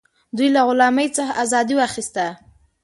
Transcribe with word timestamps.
دوی 0.37 0.49
له 0.55 0.61
غلامۍ 0.67 1.07
څخه 1.17 1.33
ازادي 1.43 1.73
واخیسته. 1.77 2.25